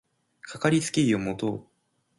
[0.41, 1.65] かかりつけ医を持とう